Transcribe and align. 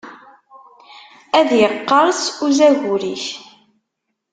Ad 1.39 1.49
yeqqerṣ 1.59 2.21
uzagur-ik. 2.45 3.25